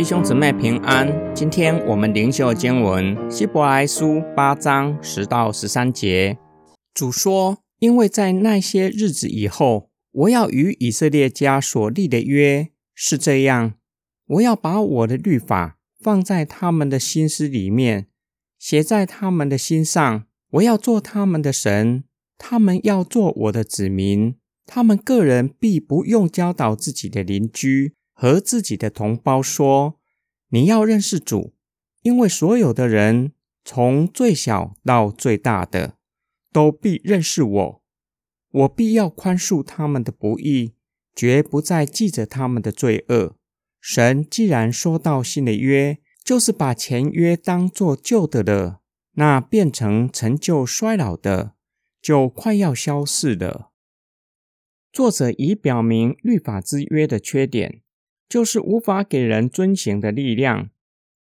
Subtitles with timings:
[0.00, 1.12] 弟兄姊妹平安。
[1.34, 6.38] 今天我们灵修经文希伯来书八章十到十三节。
[6.94, 13.74] 主说：“因为在那些日子以后，我要与以色列家所立的约是这样：
[14.26, 18.06] 我要把我的律法放在他们的心思里面，
[18.58, 20.24] 写在他们的心上。
[20.52, 22.04] 我要做他们的神，
[22.38, 24.34] 他们要做我的子民。
[24.64, 29.98] 他们个人必不用教导自己的邻居。”和自己的同胞说
[30.52, 31.54] ：“你要认识主，
[32.02, 33.32] 因为所有的人，
[33.64, 35.96] 从最小到最大的，
[36.52, 37.82] 都必认识我。
[38.50, 40.74] 我必要宽恕他们的不义，
[41.14, 43.36] 绝不再记着他们的罪恶。
[43.80, 48.82] 神既然说到新的约，就是把前约当作旧的了，
[49.12, 51.54] 那变成陈旧衰老的，
[52.02, 53.70] 就快要消逝了。”
[54.92, 57.80] 作者已表明律法之约的缺点。
[58.30, 60.70] 就是无法给人遵行的力量，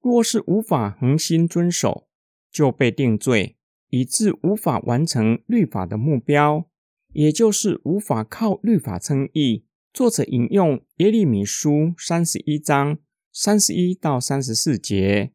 [0.00, 2.06] 若是无法恒心遵守，
[2.48, 3.56] 就被定罪，
[3.88, 6.70] 以致无法完成律法的目标，
[7.12, 9.66] 也就是无法靠律法称义。
[9.92, 12.98] 作者引用耶利米书三十一章
[13.32, 15.32] 三十一到三十四节，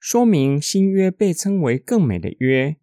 [0.00, 2.76] 说明新约被称为更美的约，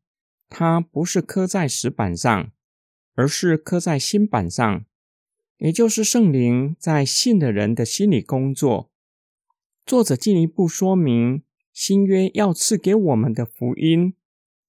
[0.48, 2.52] 它不是刻在石板上，
[3.14, 4.86] 而是刻在新板上。
[5.62, 8.90] 也就是圣灵在信的人的心里工作。
[9.86, 14.16] 作者进一步说明，新约要赐给我们的福音，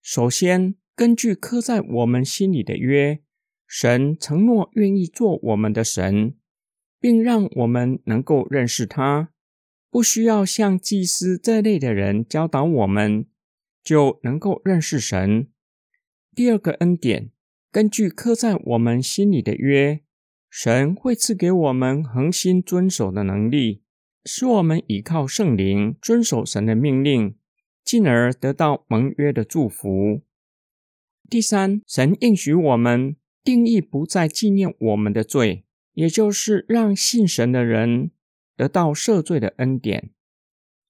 [0.02, 3.20] 首先根据刻在我们心里的约，
[3.66, 6.34] 神承诺愿意做我们的神，
[7.00, 9.30] 并让我们能够认识他，
[9.88, 13.24] 不需要像祭司这类的人教导我们，
[13.82, 15.48] 就能够认识神。
[16.34, 17.30] 第二个恩典，
[17.70, 20.02] 根据刻在我们心里的约。
[20.54, 23.80] 神会赐给我们恒心遵守的能力，
[24.26, 27.34] 使我们依靠圣灵遵守神的命令，
[27.82, 30.20] 进而得到盟约的祝福。
[31.30, 38.10] 第三，神应许我们定义不再纪念我们的罪，也就是让信神的人
[38.54, 40.10] 得到赦罪的恩典。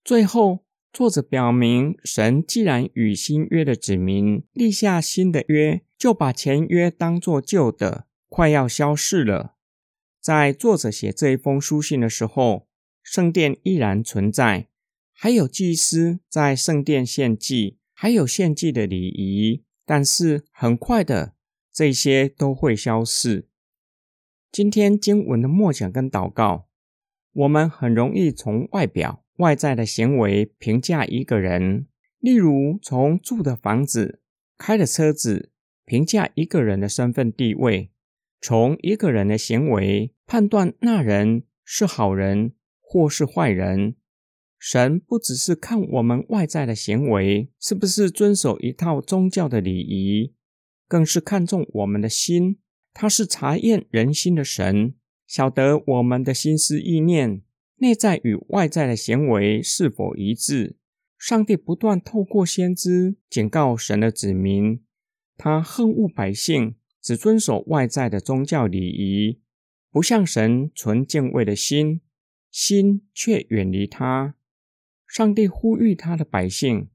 [0.02, 8.08] 最后，作者表明，神既然与新约的子民立下新的约，就把前约当作旧的。
[8.28, 9.51] 快要消逝了。
[10.22, 12.68] 在作者写这一封书信的时候，
[13.02, 14.68] 圣殿依然存在，
[15.12, 19.64] 还有祭司在圣殿献祭，还有献祭的礼仪。
[19.84, 21.34] 但是很快的，
[21.72, 23.48] 这些都会消逝。
[24.52, 26.68] 今天经文的默想跟祷告，
[27.32, 31.88] 我们很容易从外表、外在的行为评价一个人，
[32.20, 34.20] 例如从住的房子、
[34.56, 35.50] 开的车子
[35.84, 37.91] 评价一个人的身份地位。
[38.44, 43.94] 从一个人的行为判断那人是好人或是坏人。
[44.58, 50.34] 神不只是看我们外在的行为是不是遵守一套宗教的礼仪，
[50.88, 52.58] 更是看重我们的心。
[52.92, 54.94] 他是查验人心的神，
[55.24, 57.42] 晓得我们的心思意念、
[57.76, 60.76] 内在与外在的行为是否一致。
[61.16, 64.82] 上帝不断透过先知警告神的子民，
[65.36, 66.74] 他恨恶百姓。
[67.02, 69.40] 只遵守外在的宗教礼仪，
[69.90, 72.00] 不向神存敬畏的心，
[72.50, 74.36] 心却远离他。
[75.08, 76.88] 上帝呼吁他的百姓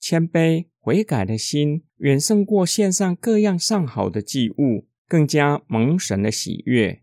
[0.00, 7.02] 谦卑悔改的心，远胜过献上各样上好的祭物，更加蒙神的喜悦。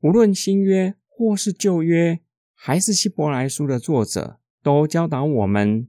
[0.00, 2.20] 无论新约或是旧约，
[2.54, 5.88] 还是希伯来书的作者，都教导我们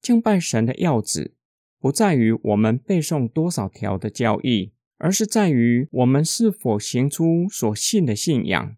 [0.00, 1.36] 敬拜神的要旨，
[1.78, 4.72] 不在于我们背诵多少条的教义。
[4.98, 8.76] 而是在于我们是否行出所信的信仰。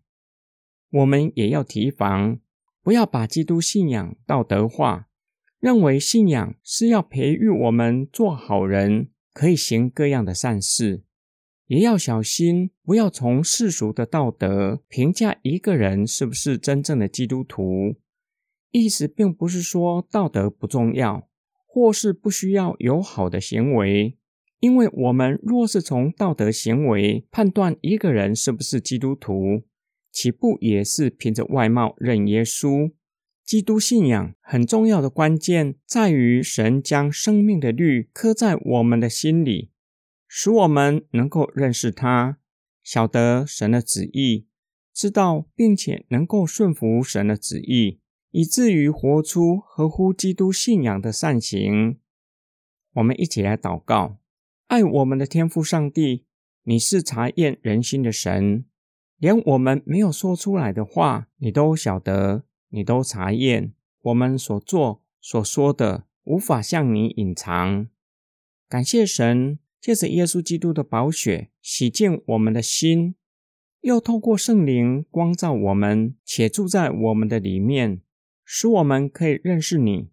[0.91, 2.39] 我们也要提防，
[2.83, 5.09] 不要把基督信仰道德化，
[5.59, 11.05] 认为信仰是要培育我们做好人，可以行各样的善事。
[11.67, 17.95] 也要小心，不要从世俗的道德评价一个人是不是真正的基督徒。
[18.73, 21.29] 意思并不是说道德不重要，
[21.67, 24.17] 或是不需要有好的行为。
[24.61, 29.63] 因为我们若是从道德行为判断一个人是不是基督徒，
[30.13, 32.93] 岂不也是凭着外貌认耶稣？
[33.43, 39.71] 基督信仰很重要的关键在于神将生命的律刻在我们的心里，
[40.29, 42.39] 使我们能够认识他，
[42.85, 44.47] 晓得神的旨意，
[44.93, 47.99] 知道并且能够顺服神的旨意，
[48.31, 51.99] 以至于活出合乎基督信仰的善行。
[52.93, 54.20] 我们一起来祷告。
[54.71, 56.27] 爱我们的天父上帝，
[56.63, 58.65] 你是查验人心的神，
[59.19, 67.89] 连我们没有说出来的话，你都晓得，你都查验，我们所做所说的无法向你隐藏。
[68.69, 73.17] 感谢神，借着耶稣基督的宝血洗净我们的心，
[73.81, 78.03] 又透过圣灵光照我们，且住在我们的里面，
[78.45, 80.11] 使我们可以认识你，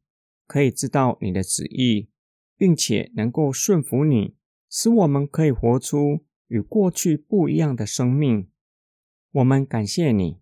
[0.48, 2.10] 可以知道你的旨意，
[2.58, 4.34] 并且能够顺服你，
[4.80, 8.48] 使我们可以活出与过去不一样的生命。
[9.32, 10.40] 我们感谢你。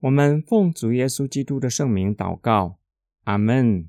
[0.00, 2.80] 我们奉主耶稣基督的圣名祷告，
[3.22, 3.88] 阿门。